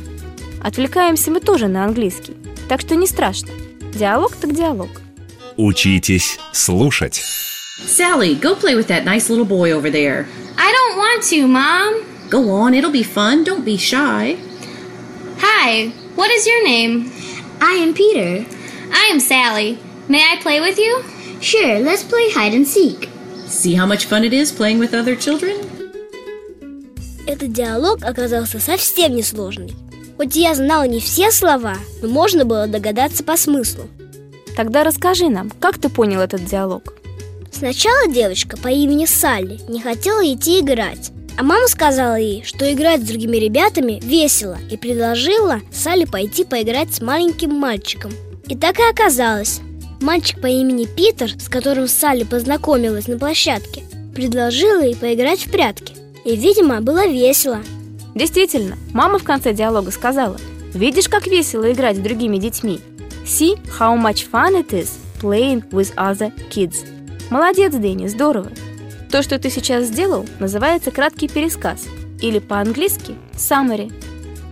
Отвлекаемся 0.62 1.30
мы 1.30 1.40
тоже 1.40 1.68
на 1.68 1.84
английский, 1.84 2.34
так 2.68 2.80
что 2.80 2.94
не 2.94 3.06
страшно. 3.06 3.50
Диалог 3.94 4.34
так 4.36 4.54
диалог. 4.54 4.88
Учитесь 5.56 6.38
слушать. 6.52 7.22
Sally, 7.85 8.35
go 8.35 8.55
play 8.55 8.75
with 8.75 8.87
that 8.87 9.05
nice 9.05 9.29
little 9.29 9.45
boy 9.45 9.71
over 9.71 9.89
there. 9.89 10.27
I 10.57 10.71
don't 10.71 10.97
want 10.97 11.23
to, 11.23 11.47
Mom. 11.47 12.05
Go 12.29 12.51
on, 12.51 12.73
it'll 12.73 12.91
be 12.91 13.03
fun. 13.03 13.43
Don't 13.43 13.65
be 13.65 13.77
shy. 13.77 14.37
Hi, 15.39 15.87
what 16.15 16.29
is 16.31 16.45
your 16.45 16.63
name? 16.63 17.11
I 17.61 17.73
am 17.73 17.93
Peter. 17.93 18.45
I 18.91 19.09
am 19.11 19.19
Sally. 19.19 19.79
May 20.07 20.21
I 20.21 20.37
play 20.41 20.59
with 20.59 20.77
you? 20.77 21.03
Sure, 21.41 21.79
let's 21.79 22.03
play 22.03 22.29
hide 22.31 22.53
and 22.53 22.67
seek. 22.67 23.09
See 23.47 23.73
how 23.73 23.85
much 23.85 24.05
fun 24.05 24.23
it 24.23 24.33
is 24.33 24.51
playing 24.51 24.79
with 24.79 24.93
other 24.93 25.15
children? 25.15 25.55
Этот 27.25 27.53
диалог 27.53 28.03
оказался 28.03 28.59
совсем 28.59 29.15
несложный. 29.15 29.73
Хоть 30.17 30.35
я 30.35 30.53
знала 30.53 30.83
не 30.83 30.99
все 30.99 31.31
слова, 31.31 31.77
но 32.01 32.09
можно 32.09 32.43
было 32.43 32.67
догадаться 32.67 33.23
по 33.23 33.37
смыслу. 33.37 33.87
Тогда 34.57 34.83
расскажи 34.83 35.29
нам, 35.29 35.49
как 35.49 35.77
ты 35.77 35.89
понял 35.89 36.19
этот 36.19 36.43
диалог? 36.43 36.93
Сначала 37.56 38.08
девочка 38.08 38.56
по 38.56 38.66
имени 38.66 39.06
Салли 39.06 39.60
не 39.68 39.80
хотела 39.80 40.20
идти 40.26 40.58
играть, 40.58 41.12
а 41.38 41.44
мама 41.44 41.68
сказала 41.68 42.16
ей, 42.16 42.42
что 42.44 42.70
играть 42.72 43.02
с 43.02 43.06
другими 43.06 43.36
ребятами 43.36 44.00
весело 44.02 44.58
и 44.72 44.76
предложила 44.76 45.60
Салли 45.70 46.04
пойти 46.04 46.42
поиграть 46.42 46.92
с 46.92 47.00
маленьким 47.00 47.54
мальчиком. 47.54 48.10
И 48.48 48.56
так 48.56 48.80
и 48.80 48.82
оказалось. 48.82 49.60
Мальчик 50.00 50.40
по 50.40 50.48
имени 50.48 50.86
Питер, 50.86 51.30
с 51.40 51.48
которым 51.48 51.86
Салли 51.86 52.24
познакомилась 52.24 53.06
на 53.06 53.18
площадке, 53.18 53.84
предложил 54.16 54.82
ей 54.82 54.96
поиграть 54.96 55.46
в 55.46 55.50
прятки. 55.52 55.94
И, 56.24 56.34
видимо, 56.34 56.80
было 56.80 57.06
весело. 57.06 57.60
Действительно, 58.16 58.76
мама 58.92 59.20
в 59.20 59.24
конце 59.24 59.52
диалога 59.52 59.92
сказала 59.92 60.38
«Видишь, 60.74 61.08
как 61.08 61.28
весело 61.28 61.70
играть 61.70 61.98
с 61.98 62.00
другими 62.00 62.38
детьми? 62.38 62.80
See 63.24 63.56
how 63.78 63.96
much 63.96 64.28
fun 64.28 64.60
it 64.60 64.70
is 64.70 64.90
playing 65.20 65.62
with 65.70 65.94
other 65.94 66.32
kids». 66.50 66.84
Молодец, 67.30 67.72
Дэнни, 67.72 68.06
здорово. 68.06 68.50
То, 69.10 69.22
что 69.22 69.38
ты 69.38 69.50
сейчас 69.50 69.86
сделал, 69.86 70.26
называется 70.40 70.90
краткий 70.90 71.28
пересказ, 71.28 71.86
или 72.20 72.38
по-английски 72.38 73.14
summary. 73.34 73.92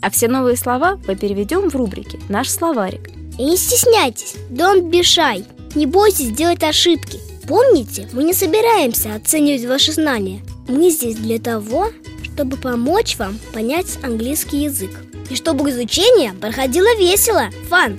А 0.00 0.10
все 0.10 0.28
новые 0.28 0.56
слова 0.56 0.98
мы 1.06 1.16
переведем 1.16 1.70
в 1.70 1.76
рубрике 1.76 2.18
«Наш 2.28 2.48
словарик». 2.48 3.10
И 3.38 3.44
не 3.44 3.56
стесняйтесь, 3.56 4.34
don't 4.50 4.90
be 4.90 5.00
shy. 5.00 5.44
Не 5.74 5.86
бойтесь 5.86 6.30
делать 6.30 6.62
ошибки. 6.62 7.18
Помните, 7.46 8.08
мы 8.12 8.24
не 8.24 8.34
собираемся 8.34 9.14
оценивать 9.14 9.64
ваши 9.64 9.92
знания. 9.92 10.42
Мы 10.68 10.90
здесь 10.90 11.16
для 11.16 11.38
того, 11.38 11.88
чтобы 12.24 12.56
помочь 12.56 13.16
вам 13.16 13.38
понять 13.52 13.98
английский 14.02 14.64
язык. 14.64 14.90
И 15.30 15.34
чтобы 15.34 15.70
изучение 15.70 16.34
проходило 16.34 16.94
весело, 16.98 17.48
фан. 17.68 17.98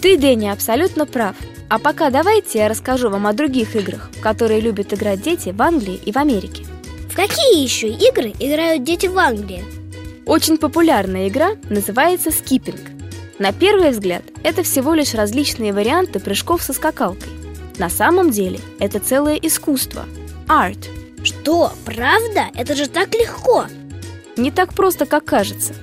Ты, 0.00 0.18
Дэнни, 0.18 0.48
абсолютно 0.48 1.06
прав. 1.06 1.34
А 1.68 1.78
пока 1.78 2.10
давайте 2.10 2.58
я 2.58 2.68
расскажу 2.68 3.08
вам 3.08 3.26
о 3.26 3.32
других 3.32 3.74
играх, 3.74 4.10
в 4.12 4.20
которые 4.20 4.60
любят 4.60 4.92
играть 4.92 5.22
дети 5.22 5.48
в 5.48 5.60
Англии 5.62 6.00
и 6.04 6.12
в 6.12 6.16
Америке. 6.18 6.64
В 7.10 7.16
какие 7.16 7.62
еще 7.62 7.88
игры 7.88 8.34
играют 8.38 8.84
дети 8.84 9.06
в 9.06 9.18
Англии? 9.18 9.64
Очень 10.26 10.58
популярная 10.58 11.28
игра 11.28 11.52
называется 11.70 12.30
скиппинг. 12.30 12.80
На 13.38 13.52
первый 13.52 13.90
взгляд, 13.90 14.22
это 14.42 14.62
всего 14.62 14.94
лишь 14.94 15.14
различные 15.14 15.72
варианты 15.72 16.20
прыжков 16.20 16.62
со 16.62 16.72
скакалкой. 16.72 17.30
На 17.78 17.88
самом 17.88 18.30
деле, 18.30 18.60
это 18.78 19.00
целое 19.00 19.36
искусство– 19.36 20.04
арт. 20.48 20.88
Что, 21.24 21.72
правда? 21.84 22.46
Это 22.54 22.76
же 22.76 22.88
так 22.88 23.14
легко! 23.14 23.66
Не 24.36 24.50
так 24.50 24.74
просто, 24.74 25.06
как 25.06 25.24
кажется. 25.24 25.74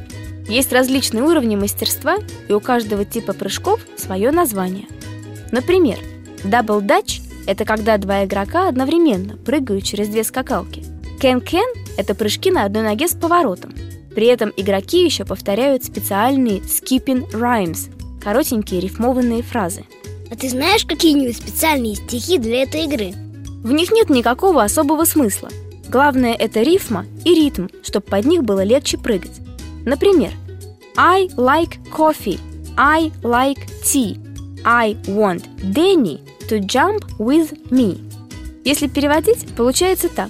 Есть 0.47 0.71
различные 0.71 1.23
уровни 1.23 1.55
мастерства, 1.55 2.17
и 2.47 2.53
у 2.53 2.59
каждого 2.59 3.03
типа 3.03 3.33
прыжков 3.33 3.81
свое 3.97 4.31
название– 4.31 4.85
Например, 5.51 5.99
Double 6.43 6.81
Dutch– 6.81 7.21
это 7.45 7.65
когда 7.65 7.97
два 7.97 8.25
игрока 8.25 8.69
одновременно 8.69 9.37
прыгают 9.37 9.83
через 9.83 10.07
две 10.07 10.23
скакалки. 10.23 10.83
Кен-кен– 11.19 11.67
это 11.97 12.15
прыжки 12.15 12.51
на 12.51 12.63
одной 12.63 12.83
ноге 12.83 13.07
с 13.07 13.13
поворотом. 13.13 13.73
При 14.15 14.27
этом 14.27 14.51
игроки 14.57 15.03
еще 15.03 15.25
повторяют 15.25 15.83
специальные 15.83 16.59
skipping 16.59 17.29
rhymes– 17.31 17.89
коротенькие 18.23 18.81
рифмованные 18.81 19.41
фразы. 19.41 19.83
А 20.29 20.35
ты 20.35 20.49
знаешь 20.49 20.85
какие-нибудь 20.85 21.37
специальные 21.37 21.95
стихи 21.95 22.37
для 22.37 22.63
этой 22.63 22.85
игры? 22.85 23.13
В 23.63 23.71
них 23.71 23.91
нет 23.91 24.09
никакого 24.09 24.63
особого 24.63 25.05
смысла. 25.05 25.49
Главное– 25.89 26.33
это 26.39 26.61
рифма 26.61 27.05
и 27.25 27.35
ритм, 27.35 27.67
чтобы 27.83 28.05
под 28.05 28.25
них 28.25 28.43
было 28.43 28.63
легче 28.63 28.97
прыгать. 28.97 29.41
Например, 29.85 30.31
I 30.95 31.27
like 31.35 31.77
coffee, 31.91 32.39
I 32.77 33.11
like 33.21 33.59
tea– 33.83 34.17
I 34.63 34.95
want 35.07 35.47
Danny 35.73 36.19
to 36.47 36.59
jump 36.59 37.05
with 37.17 37.69
me. 37.69 37.99
Если 38.63 38.87
переводить, 38.87 39.45
получается 39.55 40.09
так. 40.09 40.29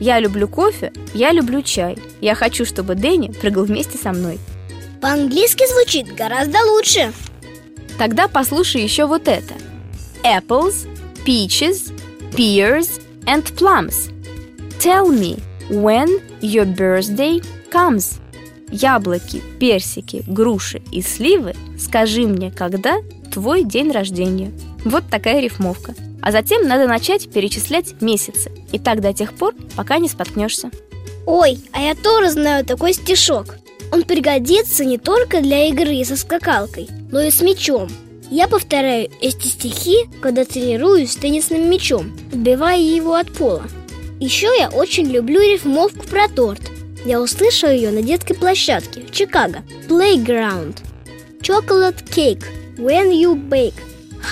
Я 0.00 0.20
люблю 0.20 0.48
кофе, 0.48 0.92
я 1.14 1.32
люблю 1.32 1.62
чай. 1.62 1.96
Я 2.20 2.34
хочу, 2.34 2.64
чтобы 2.64 2.94
Дэнни 2.94 3.28
прыгал 3.28 3.64
вместе 3.64 3.98
со 3.98 4.12
мной. 4.12 4.38
По-английски 5.00 5.64
звучит 5.72 6.14
гораздо 6.14 6.58
лучше. 6.64 7.12
Тогда 7.98 8.28
послушай 8.28 8.82
еще 8.82 9.06
вот 9.06 9.28
это. 9.28 9.54
Apples, 10.24 10.86
peaches, 11.26 11.92
pears 12.32 13.00
and 13.26 13.44
plums. 13.56 14.10
Tell 14.78 15.08
me 15.08 15.40
when 15.68 16.20
your 16.40 16.66
birthday 16.66 17.44
comes. 17.70 18.18
Яблоки, 18.70 19.42
персики, 19.60 20.24
груши 20.26 20.82
и 20.90 21.02
сливы, 21.02 21.54
скажи 21.78 22.26
мне, 22.26 22.50
когда 22.50 22.96
твой 23.32 23.64
день 23.64 23.90
рождения. 23.90 24.52
Вот 24.84 25.04
такая 25.10 25.40
рифмовка. 25.40 25.94
А 26.20 26.30
затем 26.30 26.68
надо 26.68 26.86
начать 26.86 27.30
перечислять 27.30 28.00
месяцы. 28.00 28.52
И 28.70 28.78
так 28.78 29.00
до 29.00 29.12
тех 29.12 29.32
пор, 29.32 29.54
пока 29.76 29.98
не 29.98 30.08
споткнешься. 30.08 30.70
Ой, 31.26 31.58
а 31.72 31.80
я 31.80 31.94
тоже 31.94 32.30
знаю 32.30 32.64
такой 32.64 32.92
стишок. 32.92 33.56
Он 33.90 34.04
пригодится 34.04 34.84
не 34.84 34.98
только 34.98 35.40
для 35.40 35.68
игры 35.68 36.04
со 36.04 36.16
скакалкой, 36.16 36.88
но 37.10 37.20
и 37.20 37.30
с 37.30 37.40
мячом. 37.40 37.88
Я 38.30 38.48
повторяю 38.48 39.10
эти 39.20 39.46
стихи, 39.46 40.08
когда 40.20 40.44
тренируюсь 40.44 41.12
с 41.12 41.16
теннисным 41.16 41.68
мячом, 41.68 42.12
отбивая 42.32 42.80
его 42.80 43.14
от 43.14 43.30
пола. 43.32 43.64
Еще 44.20 44.48
я 44.58 44.70
очень 44.70 45.06
люблю 45.06 45.40
рифмовку 45.40 46.06
про 46.06 46.28
торт. 46.28 46.62
Я 47.04 47.20
услышала 47.20 47.70
ее 47.70 47.90
на 47.90 48.02
детской 48.02 48.34
площадке 48.34 49.02
в 49.02 49.10
Чикаго. 49.10 49.62
Playground. 49.88 50.76
Chocolate 51.40 52.04
cake. 52.04 52.44
When 52.82 53.12
you 53.12 53.36
bake. 53.36 53.80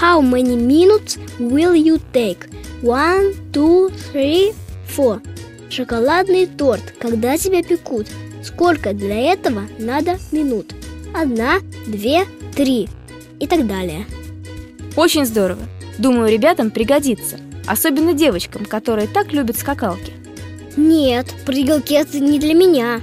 How 0.00 0.20
many 0.20 0.56
minutes 0.56 1.18
will 1.38 1.76
you 1.76 2.00
take? 2.12 2.48
One, 2.82 3.32
two, 3.52 3.92
three, 4.12 4.52
four. 4.88 5.22
Шоколадный 5.70 6.46
торт. 6.46 6.82
Когда 6.98 7.38
тебя 7.38 7.62
пекут? 7.62 8.08
Сколько 8.42 8.92
для 8.92 9.32
этого 9.32 9.68
надо 9.78 10.18
минут? 10.32 10.74
Одна, 11.14 11.60
две, 11.86 12.24
три 12.56 12.88
и 13.38 13.46
так 13.46 13.68
далее. 13.68 14.04
Очень 14.96 15.26
здорово. 15.26 15.62
Думаю, 15.98 16.32
ребятам 16.32 16.72
пригодится. 16.72 17.38
Особенно 17.68 18.14
девочкам, 18.14 18.64
которые 18.64 19.06
так 19.06 19.32
любят 19.32 19.58
скакалки. 19.58 20.12
Нет, 20.76 21.26
прыгалки 21.46 21.94
это 21.94 22.18
не 22.18 22.40
для 22.40 22.54
меня. 22.54 23.00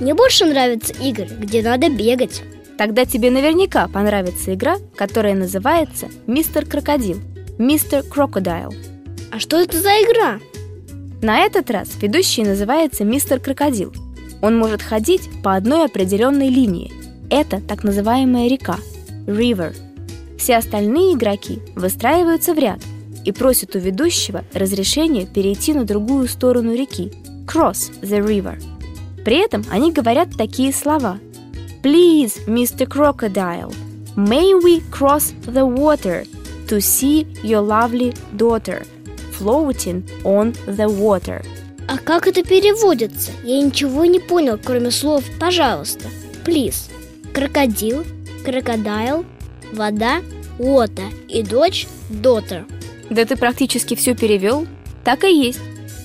Мне 0.00 0.14
больше 0.14 0.44
нравятся 0.44 0.92
игры, 0.94 1.28
где 1.38 1.62
надо 1.62 1.88
бегать. 1.88 2.42
Тогда 2.78 3.04
тебе 3.04 3.32
наверняка 3.32 3.88
понравится 3.88 4.54
игра, 4.54 4.76
которая 4.94 5.34
называется 5.34 6.06
«Мистер 6.28 6.64
Крокодил» 6.64 7.18
«Мистер 7.58 8.04
Крокодайл». 8.04 8.72
А 9.32 9.40
что 9.40 9.56
это 9.56 9.80
за 9.80 9.88
игра? 9.88 10.38
На 11.20 11.40
этот 11.40 11.72
раз 11.72 11.88
ведущий 12.00 12.44
называется 12.44 13.04
«Мистер 13.04 13.40
Крокодил». 13.40 13.92
Он 14.40 14.56
может 14.56 14.80
ходить 14.80 15.28
по 15.42 15.56
одной 15.56 15.86
определенной 15.86 16.50
линии. 16.50 16.92
Это 17.30 17.60
так 17.60 17.82
называемая 17.82 18.48
река– 18.48 18.76
river. 19.26 19.74
Все 20.38 20.56
остальные 20.56 21.14
игроки 21.14 21.58
выстраиваются 21.74 22.54
в 22.54 22.58
ряд 22.58 22.78
и 23.24 23.32
просят 23.32 23.74
у 23.74 23.80
ведущего 23.80 24.44
разрешения 24.54 25.26
перейти 25.26 25.74
на 25.74 25.82
другую 25.82 26.28
сторону 26.28 26.74
реки– 26.74 27.10
cross 27.44 27.90
the 28.02 28.24
river. 28.24 28.62
При 29.24 29.44
этом 29.44 29.64
они 29.68 29.90
говорят 29.90 30.28
такие 30.38 30.72
слова– 30.72 31.18
Please, 31.82 32.40
Mr. 32.46 32.88
Crocodile, 32.88 33.72
may 34.16 34.52
we 34.54 34.80
cross 34.90 35.32
the 35.42 35.64
water 35.64 36.24
to 36.66 36.80
see 36.80 37.26
your 37.42 37.60
lovely 37.60 38.12
daughter 38.36 38.82
floating 39.32 40.02
on 40.24 40.52
the 40.66 40.88
water? 40.88 41.44
А 41.86 41.96
как 41.98 42.26
это 42.26 42.42
переводится? 42.42 43.30
Я 43.44 43.62
ничего 43.62 44.04
не 44.04 44.18
понял, 44.18 44.58
кроме 44.62 44.90
слов 44.90 45.24
«пожалуйста», 45.38 46.08
«please». 46.44 46.90
Крокодил, 47.32 48.04
крокодайл, 48.44 49.24
вода, 49.72 50.20
water 50.58 51.06
и 51.28 51.42
дочь 51.42 51.86
daughter. 52.10 52.64
Да 53.08 53.24
ты 53.24 53.36
практически 53.36 53.94
все 53.94 54.14
перевел. 54.16 54.66
Так 55.04 55.24
и 55.24 55.32
есть. 55.32 55.60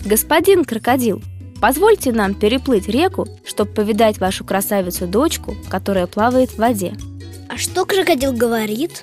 Господин 0.06 0.64
крокодил, 0.66 1.22
позвольте 1.64 2.12
нам 2.12 2.34
переплыть 2.34 2.90
реку, 2.90 3.26
чтобы 3.46 3.72
повидать 3.72 4.18
вашу 4.18 4.44
красавицу-дочку, 4.44 5.56
которая 5.70 6.08
плавает 6.08 6.50
в 6.50 6.58
воде. 6.58 6.94
А 7.48 7.58
что 7.58 7.86
крокодил 7.86 8.34
говорит? 8.34 9.02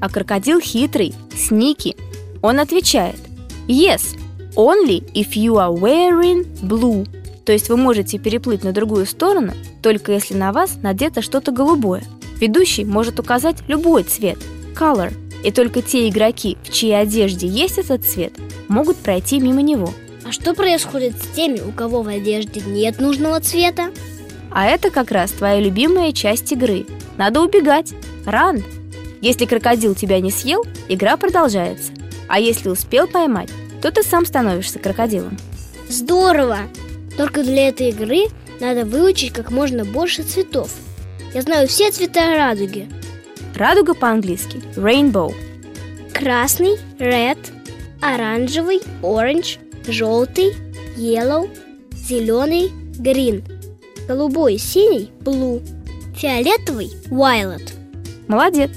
А 0.00 0.08
крокодил 0.08 0.62
хитрый, 0.62 1.14
сники. 1.36 1.98
Он 2.40 2.58
отвечает 2.58 3.18
Yes, 3.68 4.18
only 4.56 5.12
if 5.12 5.32
you 5.34 5.56
are 5.56 5.78
wearing 5.78 6.48
blue. 6.62 7.06
То 7.44 7.52
есть 7.52 7.68
вы 7.68 7.76
можете 7.76 8.18
переплыть 8.18 8.64
на 8.64 8.72
другую 8.72 9.04
сторону, 9.04 9.52
только 9.82 10.12
если 10.12 10.32
на 10.32 10.52
вас 10.52 10.78
надето 10.82 11.20
что-то 11.20 11.52
голубое. 11.52 12.02
Ведущий 12.40 12.86
может 12.86 13.20
указать 13.20 13.58
любой 13.68 14.04
цвет– 14.04 14.38
color, 14.74 15.12
и 15.44 15.52
только 15.52 15.82
те 15.82 16.08
игроки, 16.08 16.56
в 16.64 16.72
чьей 16.72 16.98
одежде 16.98 17.46
есть 17.46 17.76
этот 17.76 18.06
цвет, 18.06 18.32
могут 18.68 18.96
пройти 18.96 19.38
мимо 19.38 19.60
него. 19.60 19.92
А 20.30 20.32
что 20.32 20.54
происходит 20.54 21.20
с 21.20 21.26
теми, 21.34 21.58
у 21.58 21.72
кого 21.72 22.02
в 22.02 22.06
одежде 22.06 22.60
нет 22.60 23.00
нужного 23.00 23.40
цвета? 23.40 23.90
А 24.52 24.64
это 24.64 24.90
как 24.90 25.10
раз 25.10 25.32
твоя 25.32 25.58
любимая 25.58 26.12
часть 26.12 26.52
игры. 26.52 26.86
Надо 27.16 27.40
убегать. 27.42 27.92
Ран. 28.24 28.62
Если 29.20 29.44
крокодил 29.44 29.96
тебя 29.96 30.20
не 30.20 30.30
съел, 30.30 30.64
игра 30.88 31.16
продолжается. 31.16 31.90
А 32.28 32.38
если 32.38 32.68
успел 32.68 33.08
поймать, 33.08 33.50
то 33.82 33.90
ты 33.90 34.04
сам 34.04 34.24
становишься 34.24 34.78
крокодилом. 34.78 35.36
Здорово! 35.88 36.58
Только 37.16 37.42
для 37.42 37.66
этой 37.66 37.88
игры 37.88 38.26
надо 38.60 38.84
выучить 38.84 39.32
как 39.32 39.50
можно 39.50 39.84
больше 39.84 40.22
цветов. 40.22 40.70
Я 41.34 41.42
знаю 41.42 41.66
все 41.66 41.90
цвета 41.90 42.36
радуги. 42.36 42.88
Радуга 43.56 43.94
по-английски– 43.94 44.62
rainbow. 44.76 45.34
Красный– 46.14 46.76
red, 47.00 47.38
оранжевый– 48.00 48.80
orange, 49.02 49.58
желтый– 49.86 50.54
yellow, 50.96 51.48
зеленый– 51.94 52.70
green, 52.98 53.42
голубой– 54.06 54.58
синий– 54.58 55.10
blue, 55.20 55.62
фиолетовый– 56.16 56.90
violet. 57.10 57.72
Молодец! 58.28 58.70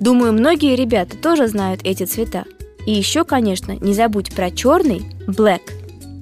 Думаю, 0.00 0.32
многие 0.32 0.76
ребята 0.76 1.16
тоже 1.16 1.48
знают 1.48 1.80
эти 1.84 2.04
цвета. 2.04 2.44
И 2.86 2.92
еще, 2.92 3.24
конечно, 3.24 3.76
не 3.80 3.92
забудь 3.92 4.34
про 4.34 4.50
черный– 4.50 5.02
black, 5.26 5.62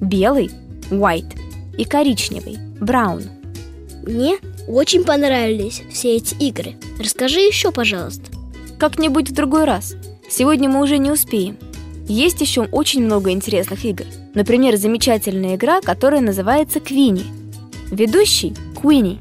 белый– 0.01 0.51
white 0.89 1.37
и 1.77 1.85
коричневый– 1.85 2.57
brown. 2.79 3.23
Мне 4.03 4.37
очень 4.67 5.03
понравились 5.03 5.81
все 5.91 6.15
эти 6.15 6.35
игры. 6.35 6.75
Расскажи 6.99 7.39
еще, 7.39 7.71
пожалуйста. 7.71 8.25
Как-нибудь 8.77 9.29
в 9.29 9.33
другой 9.33 9.65
раз. 9.65 9.95
Сегодня 10.29 10.69
мы 10.69 10.81
уже 10.81 10.97
не 10.97 11.11
успеем. 11.11 11.57
Есть 12.09 12.41
еще 12.41 12.63
очень 12.63 13.03
много 13.03 13.29
интересных 13.29 13.85
игр. 13.85 14.03
Например, 14.33 14.75
замечательная 14.77 15.55
игра, 15.55 15.79
которая 15.79 16.21
называется 16.21 16.79
Квини. 16.79 17.23
Ведущий– 17.91 18.55
Куини. 18.75 19.19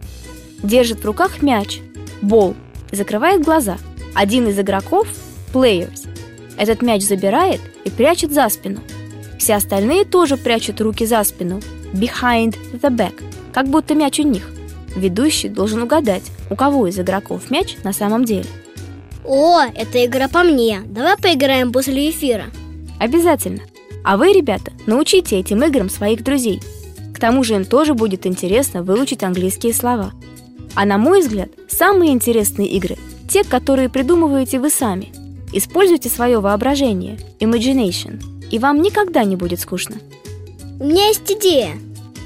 Держит 0.62 1.00
в 1.00 1.04
руках 1.04 1.42
мяч, 1.42 1.80
бол, 2.22 2.54
закрывает 2.90 3.44
глаза. 3.44 3.76
Один 4.14 4.48
из 4.48 4.58
игроков– 4.58 5.06
Players. 5.52 6.08
Этот 6.56 6.80
мяч 6.80 7.02
забирает 7.02 7.60
и 7.84 7.90
прячет 7.90 8.32
за 8.32 8.48
спину. 8.48 8.80
Все 9.38 9.56
остальные 9.56 10.06
тоже 10.06 10.38
прячут 10.38 10.80
руки 10.80 11.04
за 11.04 11.22
спину, 11.24 11.60
behind 11.92 12.56
the 12.72 12.90
back, 12.90 13.22
как 13.52 13.68
будто 13.68 13.94
мяч 13.94 14.18
у 14.18 14.22
них. 14.22 14.50
Ведущий 14.96 15.50
должен 15.50 15.82
угадать, 15.82 16.24
у 16.50 16.56
кого 16.56 16.86
из 16.86 16.98
игроков 16.98 17.50
мяч 17.50 17.76
на 17.84 17.92
самом 17.92 18.24
деле. 18.24 18.48
О, 19.26 19.60
это 19.60 20.06
игра 20.06 20.26
по 20.28 20.42
мне. 20.42 20.80
Давай 20.86 21.18
поиграем 21.18 21.70
после 21.70 22.08
эфира. 22.08 22.46
Обязательно. 22.98 23.62
А 24.04 24.16
вы, 24.16 24.32
ребята, 24.32 24.72
научите 24.86 25.38
этим 25.38 25.62
играм 25.64 25.88
своих 25.88 26.22
друзей. 26.22 26.60
К 27.14 27.20
тому 27.20 27.42
же 27.42 27.54
им 27.54 27.64
тоже 27.64 27.94
будет 27.94 28.26
интересно 28.26 28.82
выучить 28.82 29.22
английские 29.22 29.74
слова. 29.74 30.12
А 30.74 30.84
на 30.84 30.98
мой 30.98 31.20
взгляд, 31.20 31.50
самые 31.68 32.12
интересные 32.12 32.68
игры– 32.68 32.96
те, 33.28 33.44
которые 33.44 33.88
придумываете 33.88 34.58
вы 34.58 34.70
сами. 34.70 35.12
Используйте 35.52 36.08
свое 36.08 36.40
воображение, 36.40 37.18
imagination, 37.40 38.22
и 38.50 38.58
вам 38.58 38.82
никогда 38.82 39.24
не 39.24 39.36
будет 39.36 39.60
скучно. 39.60 39.96
У 40.80 40.84
меня 40.84 41.08
есть 41.08 41.30
идея. 41.30 41.72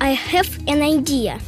I 0.01 0.17
have 0.33 0.49
an 0.67 0.81
idea. 0.81 1.41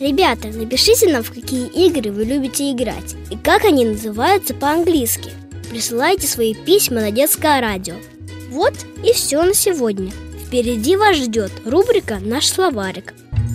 Ребята, 0.00 0.48
напишите 0.48 1.12
нам, 1.12 1.22
в 1.22 1.32
какие 1.32 1.66
игры 1.66 2.10
вы 2.10 2.24
любите 2.24 2.72
играть 2.72 3.14
и 3.30 3.36
как 3.36 3.64
они 3.64 3.84
называются 3.84 4.54
по-английски. 4.54 5.30
Присылайте 5.70 6.26
свои 6.26 6.54
письма 6.54 7.00
на 7.00 7.10
детское 7.10 7.60
радио. 7.60 7.94
Вот 8.52 8.74
и 9.02 9.14
все 9.14 9.42
на 9.44 9.54
сегодня. 9.54 10.12
Впереди 10.46 10.94
вас 10.94 11.16
ждет 11.16 11.50
рубрика 11.64 12.18
«Наш 12.20 12.48
словарик». 12.48 13.14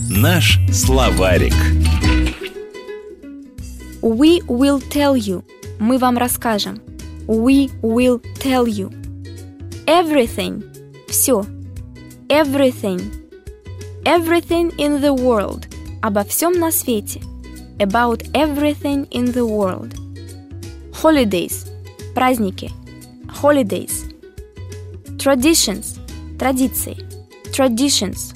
Наш 0.10 0.58
словарик. 0.74 1.54
We 4.02 4.40
will 4.48 4.82
tell 4.90 5.16
you. 5.16 5.44
Мы 5.78 6.00
вам 6.00 6.18
расскажем. 6.18 6.82
We 7.28 7.70
will 7.84 8.24
tell 8.40 8.66
you. 8.66 8.92
Everything. 9.86 10.64
Все. 11.08 11.46
Everything. 12.28 13.00
Everything 14.04 14.76
in 14.78 15.00
the 15.00 15.16
world. 15.16 15.68
Обо 16.02 16.24
всем 16.24 16.54
на 16.54 16.72
свете. 16.72 17.22
About 17.78 18.24
everything 18.34 19.08
in 19.12 19.32
the 19.32 19.46
world. 19.46 19.94
Holidays. 20.92 21.68
Праздники. 22.16 22.72
Holidays. 23.44 24.07
Traditions. 25.28 26.00
Традиции. 26.40 26.96
Traditions. 27.52 28.34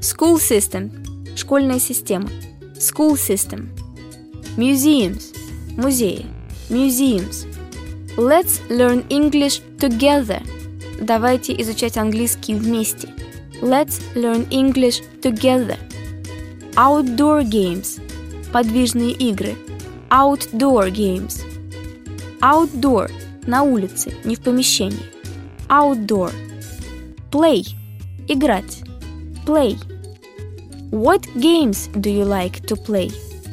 School 0.00 0.40
system. 0.40 0.90
Школьная 1.36 1.78
система. 1.78 2.28
School 2.80 3.14
system. 3.14 3.68
Museums. 4.56 5.32
Музеи. 5.76 6.26
Museums. 6.68 7.46
Let's 8.16 8.60
learn 8.68 9.06
English 9.08 9.62
together. 9.78 10.42
Давайте 11.00 11.52
изучать 11.62 11.96
английский 11.96 12.56
вместе. 12.56 13.14
Let's 13.62 14.00
learn 14.16 14.48
English 14.48 15.04
together. 15.22 15.78
Outdoor 16.74 17.44
games. 17.44 18.00
Подвижные 18.50 19.12
игры. 19.12 19.54
Outdoor 20.10 20.90
games. 20.90 21.44
Outdoor. 22.40 23.12
На 23.46 23.62
улице, 23.62 24.12
не 24.24 24.34
в 24.34 24.40
помещении. 24.40 25.15
Outdoor. 25.69 26.31
Play. 27.31 27.63
Играть. 28.27 28.83
Play. 29.45 29.77
What 30.91 31.21
games 31.35 31.89
do 31.93 32.09
you 32.09 32.25
like 32.25 32.65
to 32.67 32.75
play? 32.75 33.11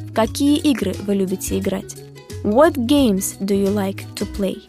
В 0.09 0.13
какие 0.13 0.57
игры 0.57 0.93
вы 1.05 1.15
любите 1.15 1.57
играть? 1.57 1.95
What 2.43 2.73
games 2.75 3.37
do 3.39 3.55
you 3.55 3.73
like 3.73 4.03
to 4.15 4.27
play? 4.35 4.61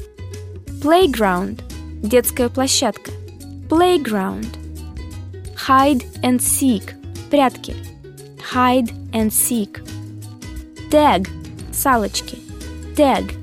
Playground. 0.81 1.63
Детская 2.03 2.49
площадка. 2.49 3.11
Playground. 3.69 4.47
Hide 5.57 6.05
and 6.23 6.41
seek. 6.41 6.95
Прятки. 7.31 7.75
Hide 8.53 8.93
and 9.13 9.31
seek. 9.31 9.83
Tag. 10.91 11.29
Салочки. 11.73 12.39
Tag. 12.97 13.35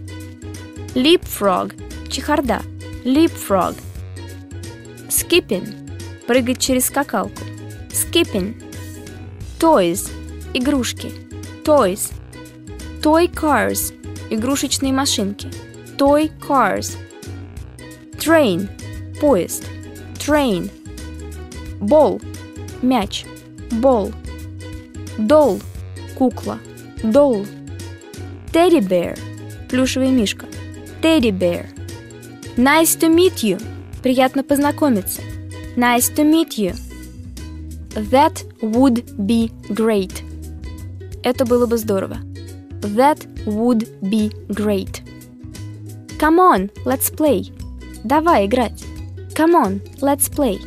Leapfrog. 0.96 1.74
Чехарда. 2.10 2.62
Leapfrog. 3.06 3.76
Skipping. 5.33 5.67
Прыгать 6.27 6.59
через 6.59 6.87
скакалку. 6.87 7.43
Skipping. 7.89 8.63
Toys. 9.59 10.11
Игрушки. 10.53 11.11
Toys. 11.65 12.13
Toy 13.01 13.33
cars. 13.33 13.95
Игрушечные 14.29 14.93
машинки. 14.93 15.49
Toy 15.97 16.31
cars. 16.39 16.99
Train. 18.19 18.69
Поезд. 19.23 19.65
Train. 20.19 20.71
Ball. 21.81 22.23
Мяч. 22.83 23.25
Ball. 23.71 24.13
Doll. 25.17 25.63
Кукла. 26.15 26.59
Doll. 27.03 27.47
Teddy 28.53 28.87
bear. 28.87 29.19
Плюшевый 29.71 30.11
мишка. 30.11 30.45
Teddy 31.01 31.31
bear. 31.31 31.71
Nice 32.59 32.95
to 32.99 33.09
meet 33.09 33.43
you. 33.43 33.72
Приятно 34.03 34.43
познакомиться. 34.43 35.23
Nice 35.77 36.13
to 36.15 36.25
meet 36.25 36.59
you. 36.59 36.75
That 38.11 38.45
would 38.61 39.05
be 39.17 39.53
great. 39.69 40.23
Это 41.23 41.45
было 41.45 41.67
бы 41.67 41.77
здорово. 41.79 42.19
That 42.81 43.27
would 43.47 43.89
be 44.03 44.33
great. 44.49 45.03
Come 46.19 46.39
on, 46.39 46.71
let's 46.85 47.11
play. 47.11 47.53
Давай 48.05 48.47
играть. 48.47 48.85
Come 49.35 49.55
on, 49.55 49.81
let's 50.01 50.29
play. 50.29 50.59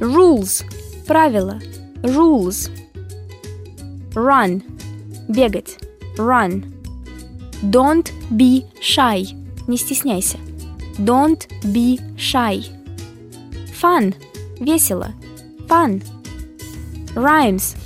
Rules. 0.00 0.62
Правила. 1.06 1.60
Rules. 2.02 2.70
Run. 4.14 4.62
Бегать. 5.28 5.78
Run. 6.18 6.64
Don't 7.62 8.12
be 8.30 8.64
shy. 8.80 9.34
Не 9.66 9.78
стесняйся. 9.78 10.38
Don't 10.98 11.46
be 11.62 12.00
shy. 12.16 12.64
Fun. 13.80 14.14
Весело. 14.60 15.12
Fun. 15.68 16.02
Rhymes. 17.14 17.76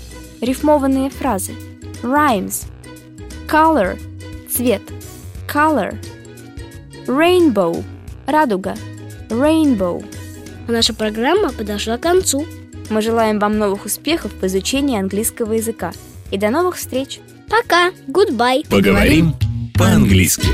Рифмованные 0.40 1.11
фразы. 1.11 1.53
Rhymes. 2.03 2.66
Color. 3.49 3.99
Цвет. 4.49 4.83
Color. 5.53 5.96
Rainbow. 7.07 7.83
Радуга. 8.27 8.77
Rainbow. 9.29 10.05
А 10.68 10.73
наша 10.73 10.94
программа 10.94 11.53
подошла 11.53 11.99
к 11.99 12.03
концу. 12.03 12.46
Мы 12.90 13.03
желаем 13.03 13.38
вам 13.38 13.59
новых 13.59 13.87
успехов 13.87 14.33
в 14.40 14.46
изучении 14.46 14.99
английского 14.99 15.55
языка. 15.55 15.92
И 16.31 16.38
до 16.38 16.51
новых 16.51 16.77
встреч! 16.77 17.20
Пока. 17.49 17.90
Goodbye. 18.07 18.64
Поговорим 18.68 19.35
по-английски. 19.75 20.46